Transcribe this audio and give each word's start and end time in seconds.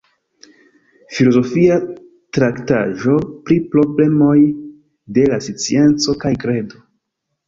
Filozofia 1.17 1.75
traktaĵo 2.37 3.17
pri 3.49 3.57
problemoj 3.75 4.37
de 5.19 5.27
la 5.33 5.39
scienco 5.49 6.17
kaj 6.25 6.33
kredo. 6.45 6.81